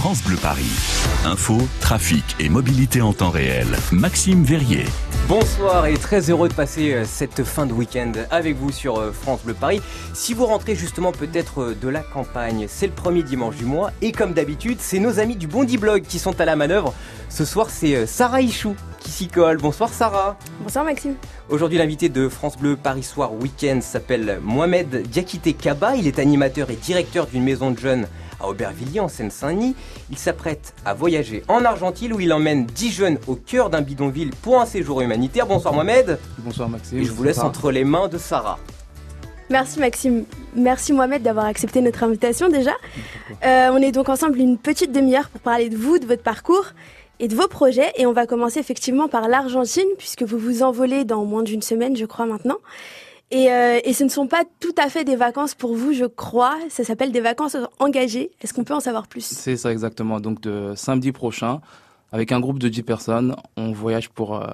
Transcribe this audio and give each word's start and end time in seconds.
France 0.00 0.24
Bleu 0.24 0.38
Paris. 0.40 0.64
Info, 1.26 1.58
trafic 1.78 2.24
et 2.38 2.48
mobilité 2.48 3.02
en 3.02 3.12
temps 3.12 3.28
réel. 3.28 3.66
Maxime 3.92 4.44
Verrier. 4.44 4.86
Bonsoir 5.28 5.84
et 5.84 5.92
très 5.92 6.30
heureux 6.30 6.48
de 6.48 6.54
passer 6.54 6.94
euh, 6.94 7.04
cette 7.04 7.44
fin 7.44 7.66
de 7.66 7.74
week-end 7.74 8.12
avec 8.30 8.56
vous 8.56 8.72
sur 8.72 8.98
euh, 8.98 9.12
France 9.12 9.42
Bleu 9.44 9.52
Paris. 9.52 9.82
Si 10.14 10.32
vous 10.32 10.46
rentrez 10.46 10.74
justement 10.74 11.12
peut-être 11.12 11.60
euh, 11.60 11.76
de 11.78 11.86
la 11.88 12.00
campagne, 12.00 12.64
c'est 12.66 12.86
le 12.86 12.94
premier 12.94 13.22
dimanche 13.22 13.56
du 13.56 13.66
mois 13.66 13.92
et 14.00 14.10
comme 14.10 14.32
d'habitude, 14.32 14.78
c'est 14.80 15.00
nos 15.00 15.18
amis 15.18 15.36
du 15.36 15.46
Bondi 15.46 15.76
Blog 15.76 16.00
qui 16.00 16.18
sont 16.18 16.40
à 16.40 16.46
la 16.46 16.56
manœuvre. 16.56 16.94
Ce 17.28 17.44
soir, 17.44 17.68
c'est 17.68 18.06
Sarah 18.06 18.40
Ichou 18.40 18.76
qui 19.00 19.10
s'y 19.10 19.28
colle. 19.28 19.58
Bonsoir 19.58 19.90
Sarah. 19.90 20.38
Bonsoir 20.62 20.82
Maxime. 20.82 21.16
Aujourd'hui, 21.50 21.76
l'invité 21.76 22.08
de 22.08 22.30
France 22.30 22.56
Bleu 22.56 22.76
Paris 22.76 23.02
Soir 23.02 23.34
Week-end 23.34 23.80
s'appelle 23.82 24.40
Mohamed 24.42 25.02
Diakité 25.08 25.52
Kaba. 25.52 25.94
Il 25.96 26.06
est 26.06 26.18
animateur 26.18 26.70
et 26.70 26.76
directeur 26.76 27.26
d'une 27.26 27.44
maison 27.44 27.70
de 27.70 27.78
jeunes 27.78 28.06
à 28.40 28.48
Aubervilliers 28.48 29.00
en 29.00 29.08
Seine-Saint-Denis. 29.08 29.74
Il 30.10 30.18
s'apprête 30.18 30.74
à 30.84 30.94
voyager 30.94 31.42
en 31.48 31.64
Argentine 31.64 32.12
où 32.12 32.20
il 32.20 32.32
emmène 32.32 32.66
10 32.66 32.90
jeunes 32.92 33.18
au 33.26 33.34
cœur 33.34 33.70
d'un 33.70 33.80
bidonville 33.80 34.30
pour 34.30 34.60
un 34.60 34.66
séjour 34.66 35.00
humanitaire. 35.00 35.46
Bonsoir 35.46 35.74
Mohamed. 35.74 36.18
Bonsoir 36.38 36.68
Maxime. 36.68 36.98
Et 36.98 37.04
je 37.04 37.12
vous 37.12 37.22
laisse 37.22 37.38
entre 37.38 37.70
les 37.70 37.84
mains 37.84 38.08
de 38.08 38.18
Sarah. 38.18 38.58
Merci 39.50 39.80
Maxime. 39.80 40.24
Merci 40.54 40.92
Mohamed 40.92 41.22
d'avoir 41.22 41.46
accepté 41.46 41.80
notre 41.80 42.04
invitation 42.04 42.48
déjà. 42.48 42.72
Euh, 43.44 43.70
on 43.72 43.78
est 43.78 43.90
donc 43.90 44.08
ensemble 44.08 44.38
une 44.38 44.56
petite 44.58 44.92
demi-heure 44.92 45.28
pour 45.28 45.40
parler 45.40 45.68
de 45.68 45.76
vous, 45.76 45.98
de 45.98 46.06
votre 46.06 46.22
parcours 46.22 46.66
et 47.18 47.26
de 47.26 47.34
vos 47.34 47.48
projets. 47.48 47.90
Et 47.96 48.06
on 48.06 48.12
va 48.12 48.26
commencer 48.26 48.60
effectivement 48.60 49.08
par 49.08 49.28
l'Argentine 49.28 49.88
puisque 49.98 50.22
vous 50.22 50.38
vous 50.38 50.62
envolez 50.62 51.04
dans 51.04 51.24
moins 51.24 51.42
d'une 51.42 51.62
semaine, 51.62 51.96
je 51.96 52.06
crois 52.06 52.26
maintenant. 52.26 52.58
Euh, 53.32 53.80
et, 53.84 53.92
ce 53.92 54.02
ne 54.02 54.08
sont 54.08 54.26
pas 54.26 54.42
tout 54.58 54.74
à 54.76 54.88
fait 54.88 55.04
des 55.04 55.14
vacances 55.14 55.54
pour 55.54 55.74
vous, 55.74 55.92
je 55.92 56.04
crois. 56.04 56.56
Ça 56.68 56.82
s'appelle 56.82 57.12
des 57.12 57.20
vacances 57.20 57.56
engagées. 57.78 58.32
Est-ce 58.40 58.52
qu'on 58.52 58.64
peut 58.64 58.74
en 58.74 58.80
savoir 58.80 59.06
plus? 59.06 59.24
C'est 59.24 59.56
ça 59.56 59.70
exactement. 59.70 60.18
Donc 60.18 60.40
de 60.40 60.72
samedi 60.74 61.12
prochain, 61.12 61.60
avec 62.10 62.32
un 62.32 62.40
groupe 62.40 62.58
de 62.58 62.68
10 62.68 62.82
personnes, 62.82 63.36
on 63.56 63.70
voyage 63.70 64.08
pour 64.10 64.34
euh, 64.34 64.46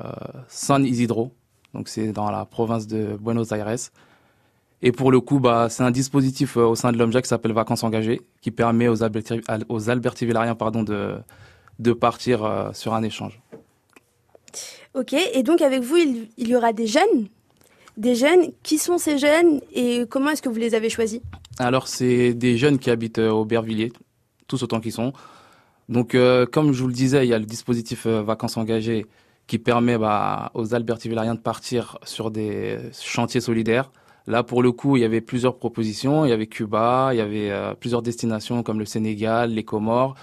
San 0.48 0.84
Isidro. 0.84 1.32
Donc 1.72 1.88
c'est 1.88 2.12
dans 2.12 2.30
la 2.30 2.44
province 2.44 2.86
de 2.86 3.16
Buenos 3.18 3.50
Aires. 3.52 3.74
Et 4.82 4.92
pour 4.92 5.10
le 5.10 5.20
coup, 5.20 5.40
bah, 5.40 5.68
c'est 5.70 5.82
un 5.82 5.90
dispositif 5.90 6.58
euh, 6.58 6.66
au 6.66 6.74
sein 6.74 6.92
de 6.92 6.98
l'OMJA 6.98 7.22
qui 7.22 7.28
s'appelle 7.28 7.52
Vacances 7.52 7.82
engagées, 7.82 8.20
qui 8.42 8.50
permet 8.50 8.88
aux, 8.88 9.02
Alberti 9.02 9.40
aux 9.70 9.88
Albertivillariens 9.88 10.54
pardon, 10.54 10.82
de, 10.82 11.14
de 11.78 11.92
partir 11.94 12.70
sur 12.74 12.92
un 12.92 13.02
échange. 13.02 13.40
Ok, 14.92 15.14
et 15.14 15.42
donc 15.42 15.62
avec 15.62 15.82
vous, 15.82 15.96
il, 15.96 16.28
il 16.36 16.48
y 16.48 16.56
aura 16.56 16.74
des 16.74 16.86
jeunes? 16.86 17.28
Des 17.96 18.14
jeunes. 18.14 18.52
Qui 18.62 18.78
sont 18.78 18.98
ces 18.98 19.18
jeunes 19.18 19.60
et 19.72 20.04
comment 20.08 20.30
est-ce 20.30 20.42
que 20.42 20.48
vous 20.48 20.58
les 20.58 20.74
avez 20.74 20.90
choisis? 20.90 21.20
Alors, 21.58 21.88
c'est 21.88 22.34
des 22.34 22.58
jeunes 22.58 22.78
qui 22.78 22.90
habitent 22.90 23.18
euh, 23.18 23.30
au 23.30 23.44
Bervilliers, 23.44 23.92
tous 24.46 24.62
autant 24.62 24.80
qu'ils 24.80 24.92
sont. 24.92 25.12
Donc, 25.88 26.14
euh, 26.14 26.46
comme 26.46 26.72
je 26.72 26.82
vous 26.82 26.88
le 26.88 26.94
disais, 26.94 27.24
il 27.24 27.30
y 27.30 27.34
a 27.34 27.38
le 27.38 27.46
dispositif 27.46 28.06
euh, 28.06 28.22
vacances 28.22 28.56
engagées 28.56 29.06
qui 29.46 29.58
permet 29.58 29.96
bah, 29.96 30.50
aux 30.54 30.74
Albertivillariens 30.74 31.34
de 31.34 31.40
partir 31.40 31.98
sur 32.02 32.30
des 32.30 32.78
chantiers 33.00 33.40
solidaires. 33.40 33.90
Là, 34.26 34.42
pour 34.42 34.60
le 34.60 34.72
coup, 34.72 34.96
il 34.96 35.00
y 35.00 35.04
avait 35.04 35.20
plusieurs 35.20 35.56
propositions. 35.56 36.24
Il 36.24 36.30
y 36.30 36.32
avait 36.32 36.48
Cuba, 36.48 37.10
il 37.12 37.18
y 37.18 37.20
avait 37.20 37.52
plusieurs 37.78 38.02
destinations 38.02 38.64
comme 38.64 38.80
le 38.80 38.84
Sénégal, 38.84 39.52
les 39.52 39.62
Comores. 39.62 40.16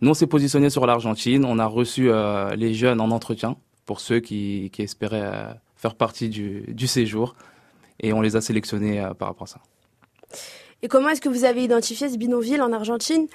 Nous, 0.00 0.10
on 0.10 0.14
s'est 0.14 0.26
positionné 0.26 0.70
sur 0.70 0.86
l'Argentine. 0.86 1.44
On 1.44 1.60
a 1.60 1.66
reçu 1.66 2.10
les 2.56 2.74
jeunes 2.74 3.00
en 3.00 3.12
entretien 3.12 3.54
pour 3.86 4.00
ceux 4.00 4.18
qui 4.18 4.72
espéraient 4.76 5.54
faire 5.84 5.96
partie 5.96 6.30
du, 6.30 6.86
séjour. 6.86 7.34
Et 8.00 8.14
on 8.14 8.22
les 8.22 8.36
a 8.36 8.40
sélectionnés 8.40 9.00
euh, 9.00 9.12
par 9.12 9.28
rapport 9.28 9.44
à 9.44 9.52
ça. 9.54 9.60
Et 10.82 10.88
comment 10.88 11.10
est-ce 11.10 11.20
que 11.20 11.28
vous 11.28 11.44
avez 11.44 11.62
identifié 11.62 12.08
ce 12.08 12.16
bidonville 12.16 12.62
en 12.62 12.72
Argentine? 12.72 13.26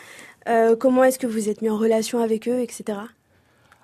Euh, 0.47 0.75
Comment 0.75 1.03
est-ce 1.03 1.20
que 1.20 1.27
vous 1.27 1.47
êtes 1.47 1.61
mis 1.61 1.70
en 1.70 1.77
relation 1.77 2.23
avec 2.23 2.47
eux, 2.47 2.59
etc. 2.59 3.00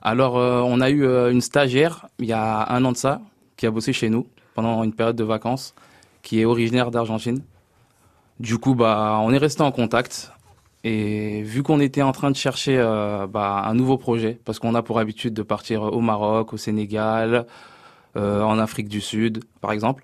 Alors, 0.01 0.39
euh, 0.39 0.61
on 0.65 0.81
a 0.81 0.89
eu 0.89 1.05
une 1.05 1.41
stagiaire, 1.41 2.07
il 2.17 2.25
y 2.25 2.33
a 2.33 2.71
un 2.71 2.83
an 2.85 2.91
de 2.91 2.97
ça, 2.97 3.21
qui 3.55 3.67
a 3.67 3.71
bossé 3.71 3.93
chez 3.93 4.09
nous 4.09 4.25
pendant 4.55 4.83
une 4.83 4.93
période 4.93 5.15
de 5.15 5.23
vacances, 5.23 5.75
qui 6.23 6.41
est 6.41 6.45
originaire 6.45 6.89
d'Argentine. 6.89 7.43
Du 8.39 8.57
coup, 8.57 8.73
bah, 8.73 9.19
on 9.21 9.31
est 9.31 9.37
resté 9.37 9.61
en 9.61 9.71
contact. 9.71 10.31
Et 10.83 11.43
vu 11.43 11.61
qu'on 11.61 11.79
était 11.79 12.01
en 12.01 12.13
train 12.13 12.31
de 12.31 12.35
chercher 12.35 12.77
bah, 13.29 13.63
un 13.65 13.73
nouveau 13.75 13.97
projet, 13.97 14.39
parce 14.43 14.57
qu'on 14.59 14.75
a 14.75 14.81
pour 14.81 14.97
habitude 14.99 15.33
de 15.35 15.43
partir 15.43 15.83
au 15.83 16.01
Maroc, 16.01 16.53
au 16.53 16.57
Sénégal, 16.57 17.45
en 18.15 18.59
Afrique 18.59 18.87
du 18.87 19.01
Sud, 19.01 19.43
par 19.61 19.71
exemple. 19.71 20.03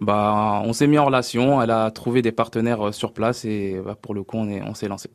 Bah, 0.00 0.60
on 0.64 0.72
s'est 0.72 0.86
mis 0.86 0.98
en 0.98 1.06
relation, 1.06 1.62
elle 1.62 1.70
a 1.70 1.90
trouvé 1.90 2.20
des 2.20 2.32
partenaires 2.32 2.88
euh, 2.88 2.92
sur 2.92 3.12
place 3.12 3.44
et 3.44 3.80
bah, 3.84 3.96
pour 4.00 4.14
le 4.14 4.22
coup, 4.22 4.36
on 4.36 4.74
s'est 4.74 4.88
lancé. 4.88 5.10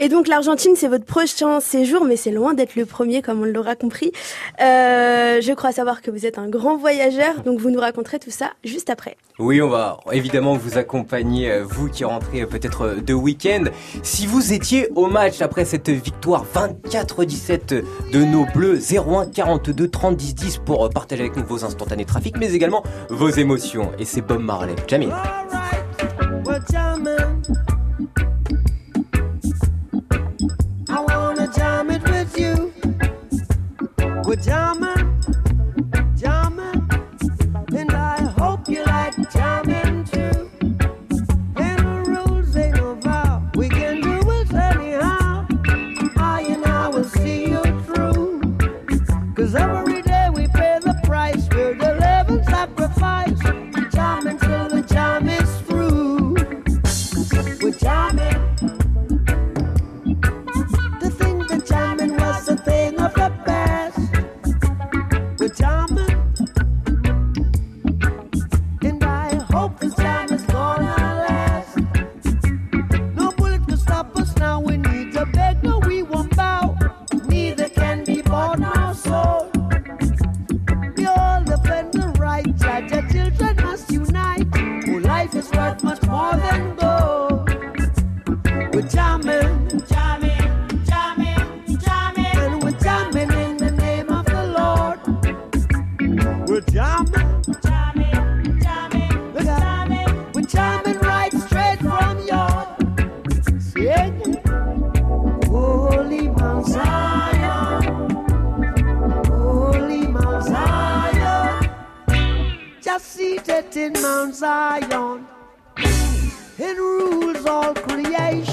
Et 0.00 0.08
donc 0.08 0.28
l'Argentine, 0.28 0.72
c'est 0.76 0.86
votre 0.86 1.04
prochain 1.04 1.60
séjour, 1.60 2.04
mais 2.04 2.16
c'est 2.16 2.30
loin 2.30 2.54
d'être 2.54 2.76
le 2.76 2.86
premier, 2.86 3.20
comme 3.20 3.42
on 3.42 3.44
l'aura 3.44 3.74
compris. 3.74 4.12
Euh, 4.60 5.40
je 5.40 5.52
crois 5.54 5.72
savoir 5.72 6.02
que 6.02 6.10
vous 6.10 6.24
êtes 6.24 6.38
un 6.38 6.48
grand 6.48 6.76
voyageur, 6.76 7.42
donc 7.44 7.58
vous 7.58 7.70
nous 7.70 7.80
raconterez 7.80 8.20
tout 8.20 8.30
ça 8.30 8.52
juste 8.64 8.90
après. 8.90 9.16
Oui, 9.40 9.60
on 9.60 9.68
va 9.68 9.98
évidemment 10.12 10.54
vous 10.54 10.78
accompagner, 10.78 11.50
euh, 11.50 11.64
vous 11.64 11.88
qui 11.88 12.04
rentrez 12.04 12.42
euh, 12.42 12.46
peut-être 12.46 12.96
de 13.04 13.14
week-end. 13.14 13.64
Si 14.02 14.26
vous 14.26 14.52
étiez 14.52 14.88
au 14.94 15.06
match 15.06 15.42
après 15.42 15.64
cette 15.64 15.90
victoire 15.90 16.44
24-17 16.54 17.82
de 18.12 18.24
nos 18.24 18.46
Bleus, 18.54 18.78
01 18.92 19.26
42 19.26 19.88
30 19.88 20.16
10 20.16 20.34
10 20.34 20.58
pour 20.58 20.88
partager 20.90 21.22
avec 21.22 21.36
nous 21.36 21.44
vos 21.44 21.64
instantanés 21.64 22.04
trafic, 22.04 22.36
mais 22.38 22.52
également 22.52 22.84
vos 23.10 23.30
émotions. 23.30 23.90
Et 23.98 24.04
c'est 24.04 24.22
Bob 24.22 24.42
Marley. 24.42 24.76
Jamie. 24.86 25.08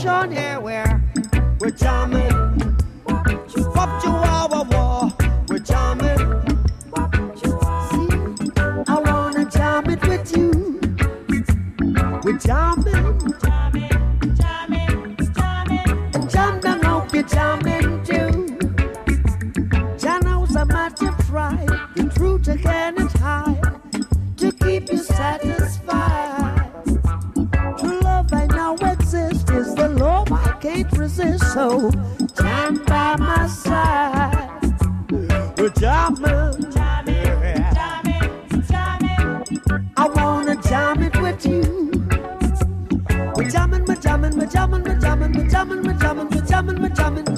Sean 0.06 0.44
jamming, 44.31 44.39
we're 44.39 44.48
jamming, 44.48 44.83
we're 44.83 45.00
jamming, 45.00 45.33
we're 45.33 45.48
jamming, 45.48 45.83
we're 45.83 45.94
jamming, 45.94 46.30
we're 46.30 46.42
jamming, 46.42 46.81
we're 46.81 46.89
jamming, 46.89 47.34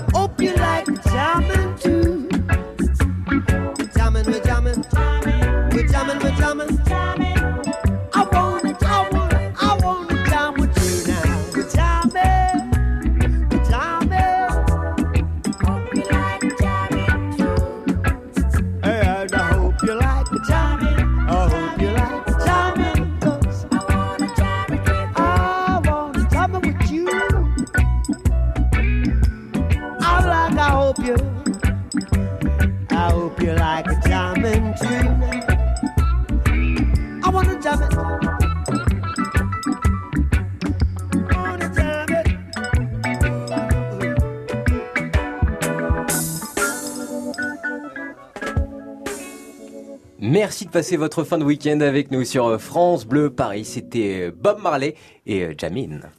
Merci 50.39 50.66
de 50.66 50.69
passer 50.69 50.98
votre 50.98 51.24
fin 51.24 51.39
de 51.39 51.44
week-end 51.44 51.80
avec 51.80 52.12
nous 52.12 52.24
sur 52.24 52.45
euh, 52.45 52.57
France 52.60 53.07
Bleu 53.07 53.34
Paris. 53.34 53.66
C'était 53.66 54.28
euh, 54.28 54.31
Bob 54.31 54.60
Marley 54.62 54.94
et 55.25 55.42
euh, 55.42 55.56
Jamine. 55.57 56.12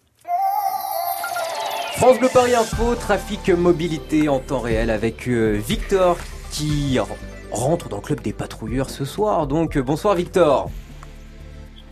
France 1.99 2.19
Bleu 2.19 2.29
Paris 2.35 2.57
Info, 2.57 2.97
trafic 2.97 3.49
mobilité 3.51 4.29
en 4.29 4.41
temps 4.41 4.59
réel 4.59 4.91
avec 4.91 5.29
Victor 5.29 6.19
qui 6.51 6.99
rentre 7.53 7.89
dans 7.89 7.99
le 7.99 8.03
club 8.03 8.21
des 8.21 8.33
patrouilleurs 8.33 8.91
ce 8.91 9.05
soir. 9.05 9.47
Donc 9.47 9.79
bonsoir 9.79 10.17
Victor. 10.17 10.69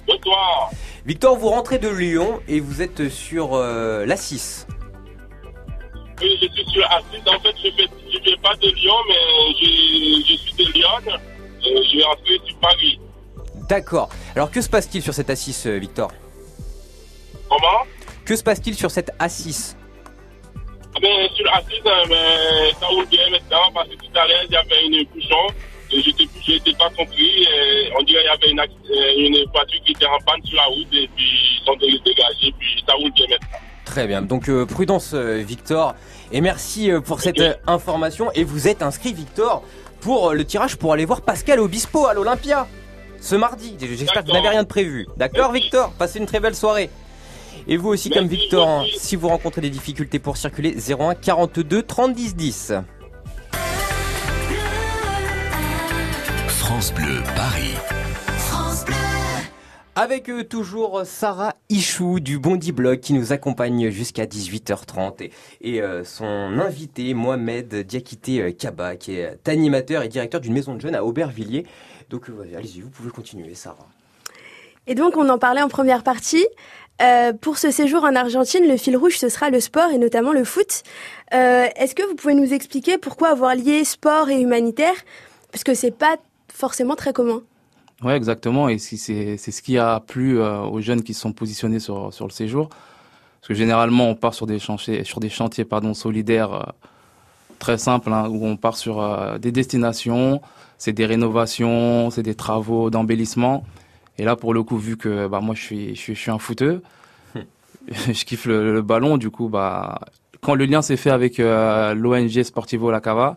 Bonsoir. 0.09 0.71
Victor, 1.05 1.37
vous 1.37 1.51
rentrez 1.51 1.79
de 1.79 1.89
Lyon 1.89 2.41
et 2.49 2.59
vous 2.59 2.83
êtes 2.83 3.09
sur 3.09 3.55
euh, 3.55 4.05
la 4.05 4.17
6. 4.17 4.67
Oui, 6.21 6.37
je 6.43 6.49
suis 6.49 6.71
sur 6.73 6.85
Assis. 6.91 7.23
En 7.25 7.39
fait, 7.39 7.55
je 7.63 7.71
fais, 7.71 7.89
je 8.13 8.19
viens 8.19 8.37
pas 8.43 8.57
de 8.57 8.67
Lyon, 8.67 8.95
mais 9.07 9.15
je, 9.61 10.33
je 10.33 10.37
suis 10.39 10.55
de 10.55 10.73
Lyon. 10.73 11.21
Je 11.67 11.97
vais 11.99 12.05
rentrer 12.05 12.41
sur 12.47 12.57
Paris. 12.59 13.01
D'accord. 13.69 14.09
Alors 14.35 14.51
que 14.51 14.61
se 14.61 14.69
passe-t-il 14.69 15.03
sur 15.03 15.13
cette 15.15 15.29
A6, 15.29 15.67
euh, 15.69 15.79
Victor? 15.79 16.11
Comment? 17.49 17.87
Que 18.25 18.37
se 18.37 18.43
passe-t-il 18.43 18.75
sur 18.77 18.91
cette 18.91 19.11
A6 19.19 19.75
Ah 20.95 20.99
ben, 21.01 21.29
Sur 21.35 21.53
Assis, 21.55 21.81
euh, 21.85 22.07
ben, 22.09 22.75
ça 22.81 22.87
roule 22.87 23.07
bien 23.07 23.29
maintenant 23.31 23.71
parce 23.75 23.89
que 23.89 23.95
tout 23.95 24.11
à 24.15 24.27
l'heure, 24.27 24.43
il 24.49 24.53
y 24.53 24.57
avait 24.57 24.85
une 24.87 25.05
bouchon. 25.15 25.47
Et 25.93 26.03
je 26.03 26.53
n'étais 26.53 26.73
pas 26.77 26.91
compris. 26.91 27.43
Et 27.45 27.91
on 27.99 28.03
dirait 28.03 28.23
qu'il 28.23 28.27
y 28.27 28.29
avait 28.29 28.51
une, 28.51 28.61
euh, 28.61 29.29
une 29.45 29.51
voiture 29.53 29.81
qui 29.85 29.93
était 29.93 30.07
en 30.07 30.19
panne 30.27 30.45
sur 30.45 30.57
la 30.57 30.65
route 30.65 30.89
et 30.93 31.09
puis 31.15 31.25
ils 31.61 31.65
sont 31.65 31.77
dé- 31.77 32.01
dégagés. 32.05 32.53
Puis 32.59 32.83
ça 32.87 32.95
roule 32.95 33.13
bien 33.13 33.27
maintenant. 33.31 33.59
Très 33.85 34.07
bien. 34.09 34.23
Donc 34.23 34.49
euh, 34.49 34.67
prudence, 34.67 35.15
Victor. 35.15 35.95
Et 36.33 36.41
merci 36.41 36.91
pour 37.05 37.21
cette 37.21 37.41
information. 37.69 38.33
Et 38.33 38.43
vous 38.43 38.67
êtes 38.67 38.83
inscrit, 38.83 39.13
Victor, 39.13 39.63
pour 40.01 40.31
euh, 40.31 40.35
le 40.35 40.45
tirage 40.45 40.77
pour 40.77 40.93
aller 40.93 41.05
voir 41.05 41.23
Pascal 41.23 41.61
Obispo 41.61 42.07
à 42.07 42.15
l'Olympia 42.15 42.67
ce 43.21 43.35
mardi. 43.35 43.77
J'espère 43.81 44.23
que 44.23 44.29
vous 44.29 44.35
n'avez 44.35 44.49
rien 44.49 44.63
de 44.63 44.69
prévu. 44.69 45.07
D'accord. 45.17 45.53
Victor? 45.53 45.93
Passez 45.99 46.19
une 46.19 46.27
très 46.27 46.41
belle 46.41 46.55
soirée. 46.55 46.91
Et 47.69 47.77
vous 47.77 47.89
aussi, 47.89 48.11
comme 48.11 48.27
Victor, 48.27 48.69
hein, 48.69 48.85
si 48.97 49.17
vous 49.17 49.29
rencontrez 49.29 49.61
des 49.61 49.71
difficultés 49.71 50.19
pour 50.19 50.37
circuler, 50.37 50.77
01 50.77 51.15
42 51.15 51.83
30 51.83 52.15
10 52.15 52.37
10. 52.37 52.73
France 56.47 56.93
Bleu 56.93 57.23
Paris. 57.35 57.75
Avec 59.99 60.31
toujours 60.51 61.03
Sarah 61.07 61.55
Ichou 61.71 62.21
du 62.21 62.39
Bondi 62.39 62.71
Blog 62.71 63.01
qui 63.01 63.15
nous 63.15 63.33
accompagne 63.33 63.89
jusqu'à 63.89 64.27
18h30 64.27 65.31
et, 65.63 65.81
euh, 65.81 66.05
son 66.05 66.27
invité 66.27 67.15
Mohamed 67.15 67.75
Diakité 67.75 68.43
euh, 68.43 68.53
Kaba 68.53 68.97
qui 68.97 69.17
est 69.17 69.49
animateur 69.49 70.03
et 70.03 70.09
directeur 70.09 70.43
d'une 70.43 70.53
maison 70.53 70.75
de 70.75 70.83
jeunes 70.83 70.95
à 70.95 71.03
Aubervilliers. 71.03 71.65
Donc 72.11 72.29
euh, 72.29 72.57
allez-y, 72.57 72.83
vous 72.83 72.91
pouvez 72.91 73.11
continuer 73.11 73.55
Sarah. 73.55 73.89
Et 74.87 74.95
donc, 74.95 75.17
on 75.17 75.29
en 75.29 75.39
parlait 75.39 75.63
en 75.63 75.69
première 75.69 76.03
partie. 76.03 76.47
Euh, 77.03 77.33
pour 77.33 77.59
ce 77.59 77.71
séjour 77.71 78.05
en 78.05 78.15
Argentine, 78.15 78.67
le 78.67 78.77
fil 78.77 78.97
rouge, 78.97 79.19
ce 79.19 79.29
sera 79.29 79.51
le 79.51 79.61
sport 79.61 79.91
et 79.91 79.99
notamment 79.99 80.33
le 80.33 80.45
foot. 80.45 80.83
Euh, 81.35 81.67
Est-ce 81.77 81.95
que 81.95 82.03
vous 82.03 82.15
pouvez 82.15 82.35
nous 82.35 82.55
expliquer 82.55 82.97
pourquoi 82.97 83.29
avoir 83.29 83.55
lié 83.55 83.85
sport 83.85 84.31
et 84.31 84.41
humanitaire? 84.41 84.95
Parce 85.53 85.65
que 85.65 85.75
c'est 85.75 85.91
pas 85.91 86.17
forcément 86.53 86.95
très 86.95 87.13
commun. 87.13 87.43
Ouais, 88.03 88.17
exactement. 88.17 88.69
Et 88.69 88.79
si 88.79 88.99
c'est 88.99 89.39
ce 89.39 89.63
qui 89.63 89.79
a 89.79 90.01
plu 90.01 90.39
euh, 90.39 90.61
aux 90.61 90.81
jeunes 90.83 91.03
qui 91.03 91.15
sont 91.15 91.33
positionnés 91.33 91.81
sur 91.81 92.13
sur 92.13 92.27
le 92.27 92.31
séjour, 92.33 92.69
parce 92.69 93.49
que 93.49 93.55
généralement 93.55 94.11
on 94.11 94.15
part 94.15 94.35
sur 94.35 94.47
des 94.47 94.59
chantiers 94.59 95.03
sur 95.05 95.19
des 95.21 95.31
chantiers 95.31 95.65
pardon 95.65 95.95
solidaires 95.95 96.53
euh, 96.53 96.63
très 97.59 97.79
simples 97.79 98.13
hein, 98.13 98.29
où 98.29 98.45
on 98.47 98.57
part 98.59 98.77
sur 98.77 99.01
euh, 99.01 99.39
des 99.39 99.51
destinations, 99.51 100.43
c'est 100.79 100.93
des 100.93 101.07
rénovations, 101.07 102.11
c'est 102.11 102.23
des 102.23 102.35
travaux 102.35 102.91
d'embellissement. 102.91 103.65
Et 104.19 104.25
là 104.25 104.37
pour 104.37 104.53
le 104.53 104.63
coup 104.63 104.77
vu 104.79 104.97
que 104.99 105.27
bah 105.27 105.41
moi 105.41 105.55
je 105.55 105.63
suis 105.63 105.95
je 105.95 106.01
suis, 106.01 106.15
je 106.15 106.21
suis 106.21 106.31
un 106.31 106.39
footeux, 106.39 106.83
je 107.89 108.25
kiffe 108.25 108.45
le, 108.47 108.75
le 108.75 108.83
ballon. 108.83 109.17
Du 109.17 109.31
coup 109.31 109.49
bah 109.49 110.01
quand 110.43 110.55
le 110.55 110.67
lien 110.67 110.83
s'est 110.83 110.99
fait 110.99 111.11
avec 111.11 111.39
l'ONG 111.39 112.43
Sportivo 112.43 112.91
La 112.91 113.01
Cava, 113.01 113.37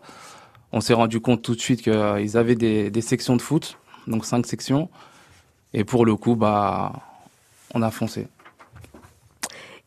on 0.72 0.80
s'est 0.80 0.94
rendu 0.94 1.20
compte 1.20 1.42
tout 1.42 1.54
de 1.54 1.60
suite 1.60 1.82
qu'ils 1.82 2.36
avaient 2.36 2.54
des, 2.54 2.90
des 2.90 3.00
sections 3.00 3.36
de 3.36 3.42
foot, 3.42 3.78
donc 4.10 4.26
cinq 4.26 4.46
sections. 4.46 4.88
Et 5.72 5.84
pour 5.84 6.04
le 6.04 6.16
coup, 6.16 6.34
bah, 6.34 6.92
on 7.74 7.82
a 7.82 7.90
foncé. 7.90 8.26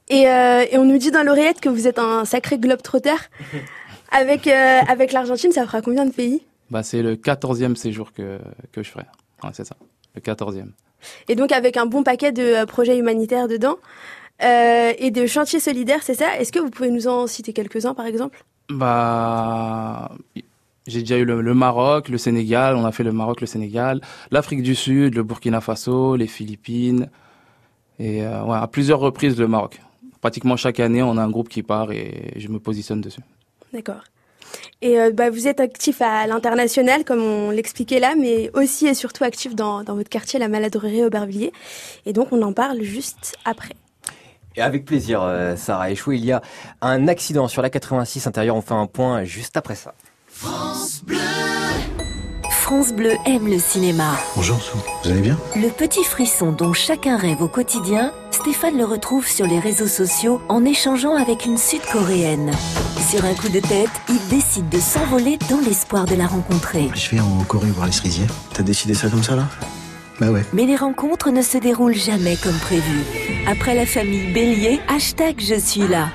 Et, 0.10 0.28
euh, 0.28 0.66
et 0.72 0.78
on 0.78 0.86
nous 0.86 0.98
dit 0.98 1.12
dans 1.12 1.24
l'oreillette 1.24 1.62
que 1.62 1.70
vous 1.70 1.88
êtes 1.88 2.00
un 2.00 2.26
sacré 2.26 2.58
globe-trotter. 2.58 3.16
Avec, 4.12 4.46
euh, 4.46 4.80
avec 4.88 5.12
l'Argentine, 5.12 5.52
ça 5.52 5.66
fera 5.66 5.82
combien 5.82 6.06
de 6.06 6.12
pays? 6.12 6.44
Bah, 6.70 6.84
c'est 6.84 7.02
le 7.02 7.16
quatorzième 7.16 7.76
séjour 7.76 8.14
que, 8.14 8.38
que 8.72 8.84
je 8.84 8.90
ferai. 8.92 9.06
Ouais, 9.44 9.50
c'est 9.54 9.66
ça, 9.66 9.76
le 10.14 10.22
quatorzième. 10.22 10.72
Et 11.28 11.36
donc 11.36 11.52
avec 11.52 11.78
un 11.78 11.88
bon 11.88 12.04
paquet 12.04 12.32
de 12.32 12.44
euh, 12.44 12.66
projets 12.66 12.98
humanitaires 12.98 13.48
dedans 13.48 13.78
euh, 14.44 14.94
et 14.98 15.10
de 15.10 15.26
chantiers 15.26 15.60
solidaires, 15.60 16.04
c'est 16.04 16.14
ça? 16.14 16.38
Est-ce 16.38 16.52
que 16.52 16.60
vous 16.60 16.70
pouvez 16.70 16.92
nous 16.92 17.08
en 17.08 17.26
citer 17.26 17.54
quelques-uns 17.54 17.96
par 17.96 18.06
exemple? 18.06 18.44
Bah, 18.70 20.12
j'ai 20.88 21.00
déjà 21.00 21.18
eu 21.18 21.26
le, 21.26 21.42
le 21.42 21.54
Maroc, 21.54 22.10
le 22.10 22.18
Sénégal, 22.18 22.76
on 22.76 22.86
a 22.86 22.92
fait 22.92 23.04
le 23.04 23.12
Maroc, 23.12 23.42
le 23.42 23.48
Sénégal, 23.48 24.02
l'Afrique 24.32 24.64
du 24.64 24.76
Sud, 24.76 25.16
le 25.16 25.24
Burkina 25.24 25.62
Faso, 25.62 26.16
les 26.16 26.28
Philippines, 26.28 27.10
et 28.00 28.24
euh, 28.24 28.44
ouais, 28.44 28.58
à 28.58 28.68
plusieurs 28.68 29.00
reprises 29.00 29.38
le 29.40 29.48
Maroc. 29.48 29.80
Pratiquement 30.22 30.58
chaque 30.58 30.80
année, 30.80 31.04
on 31.04 31.18
a 31.18 31.22
un 31.22 31.30
groupe 31.30 31.50
qui 31.50 31.64
part 31.64 31.92
et 31.92 32.34
je 32.36 32.48
me 32.48 32.60
positionne 32.60 33.02
dessus. 33.02 33.22
D'accord. 33.74 34.04
Et 34.82 35.00
euh, 35.00 35.12
bah, 35.12 35.30
vous 35.30 35.48
êtes 35.48 35.60
actif 35.60 36.02
à 36.02 36.28
l'international, 36.28 37.04
comme 37.06 37.22
on 37.22 37.50
l'expliquait 37.50 38.00
là, 38.00 38.16
mais 38.18 38.52
aussi 38.54 38.88
et 38.88 38.94
surtout 38.94 39.24
actif 39.24 39.56
dans, 39.56 39.84
dans 39.84 39.96
votre 39.96 40.10
quartier, 40.10 40.40
la 40.40 40.48
Maladrerie 40.48 41.04
Aubervilliers. 41.04 41.54
Et 42.06 42.14
donc 42.14 42.32
on 42.32 42.42
en 42.42 42.54
parle 42.54 42.82
juste 42.82 43.36
après. 43.46 43.76
Et 44.56 44.62
avec 44.62 44.86
plaisir 44.86 45.22
euh, 45.24 45.56
Sarah 45.56 45.90
Ichou, 45.92 46.12
il 46.12 46.26
y 46.26 46.32
a 46.32 46.42
un 46.82 47.08
accident 47.08 47.48
sur 47.48 47.62
la 47.62 47.70
86 47.70 48.28
intérieure, 48.28 48.56
on 48.56 48.62
fait 48.62 48.74
un 48.76 48.86
point 48.86 49.24
juste 49.24 49.58
après 49.58 49.76
ça. 49.76 49.94
France 50.36 51.02
Bleu 52.92 53.12
aime 53.26 53.48
le 53.48 53.60
cinéma. 53.60 54.18
Bonjour 54.36 54.60
Sou, 54.62 54.78
vous 55.04 55.12
allez 55.12 55.22
bien? 55.22 55.38
Le 55.56 55.70
petit 55.70 56.04
frisson 56.04 56.52
dont 56.52 56.74
chacun 56.74 57.18
rêve 57.18 57.42
au 57.42 57.48
quotidien, 57.48 58.12
Stéphane 58.32 58.78
le 58.78 58.86
retrouve 58.86 59.28
sur 59.28 59.46
les 59.46 59.60
réseaux 59.60 59.88
sociaux 59.88 60.42
en 60.50 60.66
échangeant 60.66 61.16
avec 61.16 61.46
une 61.46 61.58
sud-coréenne. 61.58 62.52
Sur 63.10 63.26
un 63.26 63.34
coup 63.36 63.50
de 63.50 63.60
tête, 63.60 63.92
il 64.10 64.28
décide 64.30 64.70
de 64.70 64.80
s'envoler 64.80 65.38
dans 65.50 65.60
l'espoir 65.60 66.06
de 66.06 66.16
la 66.16 66.26
rencontrer. 66.26 66.90
Je 66.96 67.12
vais 67.12 67.20
en 67.20 67.44
Corée 67.44 67.70
voir 67.70 67.86
les 67.86 67.92
cerisiers. 67.92 68.28
T'as 68.54 68.64
décidé 68.64 68.96
ça 68.96 69.10
comme 69.10 69.24
ça 69.24 69.36
là? 69.36 69.48
Bah 70.20 70.30
ouais. 70.32 70.44
Mais 70.54 70.66
les 70.66 70.76
rencontres 70.76 71.32
ne 71.32 71.42
se 71.42 71.58
déroulent 71.58 71.96
jamais 71.96 72.38
comme 72.38 72.58
prévu. 72.58 73.04
Après 73.48 73.76
la 73.76 73.86
famille 73.86 74.32
Bélier, 74.34 74.80
hashtag 74.88 75.36
Je 75.40 75.60
suis 75.60 75.88
là. 75.88 76.10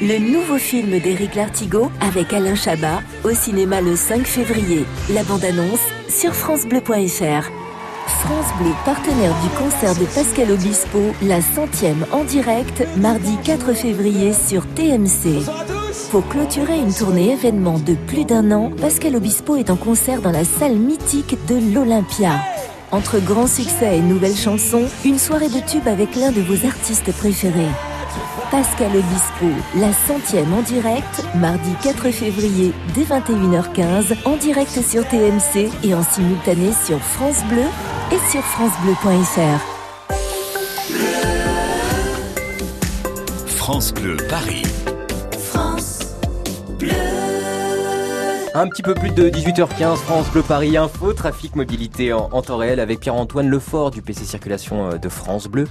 Le 0.00 0.18
nouveau 0.18 0.58
film 0.58 1.00
d'Éric 1.00 1.34
Lartigot 1.34 1.90
avec 2.00 2.32
Alain 2.32 2.54
Chabat 2.54 3.02
au 3.24 3.32
cinéma 3.32 3.80
le 3.80 3.96
5 3.96 4.24
février. 4.28 4.84
La 5.12 5.24
bande-annonce 5.24 5.80
sur 6.08 6.32
francebleu.fr. 6.34 7.50
France 8.06 8.46
Bleu, 8.60 8.70
partenaire 8.84 9.34
du 9.42 9.48
concert 9.58 9.96
de 9.96 10.04
Pascal 10.04 10.52
Obispo, 10.52 11.00
la 11.22 11.40
centième 11.40 12.06
en 12.12 12.22
direct, 12.22 12.86
mardi 12.98 13.36
4 13.42 13.72
février 13.72 14.32
sur 14.34 14.64
TMC. 14.74 15.44
Pour 16.12 16.28
clôturer 16.28 16.78
une 16.78 16.94
tournée 16.94 17.32
événement 17.32 17.80
de 17.80 17.94
plus 17.94 18.24
d'un 18.24 18.52
an, 18.52 18.70
Pascal 18.80 19.16
Obispo 19.16 19.56
est 19.56 19.68
en 19.68 19.76
concert 19.76 20.22
dans 20.22 20.30
la 20.32 20.44
salle 20.44 20.76
mythique 20.76 21.36
de 21.48 21.74
l'Olympia. 21.74 22.40
Entre 22.92 23.18
grands 23.18 23.48
succès 23.48 23.98
et 23.98 24.00
nouvelles 24.00 24.36
chansons, 24.36 24.84
une 25.04 25.18
soirée 25.18 25.48
de 25.48 25.60
tubes 25.68 25.88
avec 25.88 26.14
l'un 26.14 26.30
de 26.30 26.40
vos 26.40 26.66
artistes 26.66 27.12
préférés. 27.12 27.66
Pascal 28.50 28.90
Obispo, 28.96 29.46
la 29.76 29.92
centième 29.92 30.52
en 30.54 30.62
direct, 30.62 31.24
mardi 31.36 31.72
4 31.82 32.10
février 32.10 32.72
dès 32.94 33.02
21h15, 33.02 34.16
en 34.24 34.36
direct 34.36 34.80
sur 34.82 35.06
TMC 35.08 35.70
et 35.84 35.94
en 35.94 36.02
simultané 36.02 36.72
sur 36.72 36.98
France 36.98 37.44
Bleu 37.44 37.66
et 38.10 38.30
sur 38.30 38.42
francebleu.fr. 38.42 39.60
France 43.46 43.92
Bleu 43.92 44.16
Paris. 44.28 44.62
Un 48.60 48.66
petit 48.66 48.82
peu 48.82 48.94
plus 48.94 49.10
de 49.10 49.28
18h15, 49.28 49.98
France 49.98 50.30
Bleu 50.32 50.42
Paris 50.42 50.76
Info, 50.76 51.12
trafic 51.12 51.54
mobilité 51.54 52.12
en, 52.12 52.28
en 52.32 52.42
temps 52.42 52.56
réel 52.56 52.80
avec 52.80 52.98
Pierre-Antoine 52.98 53.48
Lefort 53.48 53.92
du 53.92 54.02
PC 54.02 54.24
Circulation 54.24 54.90
euh, 54.90 54.96
de 54.96 55.08
France 55.08 55.46
Bleu. 55.46 55.68